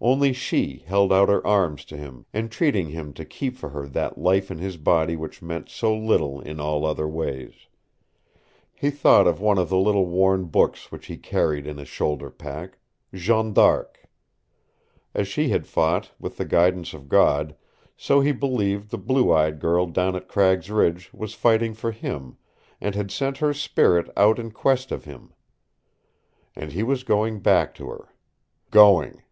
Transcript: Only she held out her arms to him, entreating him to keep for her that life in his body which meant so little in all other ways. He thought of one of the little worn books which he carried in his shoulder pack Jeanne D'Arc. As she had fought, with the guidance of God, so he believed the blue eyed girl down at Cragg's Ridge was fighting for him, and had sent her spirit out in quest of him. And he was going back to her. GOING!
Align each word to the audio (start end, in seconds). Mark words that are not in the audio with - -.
Only 0.00 0.32
she 0.32 0.84
held 0.86 1.12
out 1.12 1.28
her 1.28 1.44
arms 1.44 1.84
to 1.86 1.96
him, 1.96 2.24
entreating 2.32 2.90
him 2.90 3.12
to 3.14 3.24
keep 3.24 3.56
for 3.56 3.70
her 3.70 3.88
that 3.88 4.16
life 4.16 4.48
in 4.48 4.58
his 4.58 4.76
body 4.76 5.16
which 5.16 5.42
meant 5.42 5.68
so 5.68 5.92
little 5.92 6.40
in 6.40 6.60
all 6.60 6.86
other 6.86 7.08
ways. 7.08 7.66
He 8.72 8.90
thought 8.90 9.26
of 9.26 9.40
one 9.40 9.58
of 9.58 9.68
the 9.70 9.76
little 9.76 10.06
worn 10.06 10.44
books 10.44 10.92
which 10.92 11.06
he 11.06 11.16
carried 11.16 11.66
in 11.66 11.78
his 11.78 11.88
shoulder 11.88 12.30
pack 12.30 12.78
Jeanne 13.12 13.52
D'Arc. 13.52 14.04
As 15.14 15.26
she 15.26 15.48
had 15.48 15.66
fought, 15.66 16.12
with 16.20 16.36
the 16.36 16.44
guidance 16.44 16.94
of 16.94 17.08
God, 17.08 17.56
so 17.96 18.20
he 18.20 18.30
believed 18.30 18.90
the 18.90 18.98
blue 18.98 19.32
eyed 19.32 19.58
girl 19.58 19.86
down 19.88 20.14
at 20.14 20.28
Cragg's 20.28 20.70
Ridge 20.70 21.12
was 21.12 21.34
fighting 21.34 21.74
for 21.74 21.90
him, 21.90 22.36
and 22.80 22.94
had 22.94 23.10
sent 23.10 23.38
her 23.38 23.52
spirit 23.52 24.08
out 24.16 24.38
in 24.38 24.52
quest 24.52 24.92
of 24.92 25.06
him. 25.06 25.34
And 26.54 26.70
he 26.70 26.84
was 26.84 27.02
going 27.02 27.40
back 27.40 27.74
to 27.74 27.88
her. 27.88 28.14
GOING! 28.70 29.22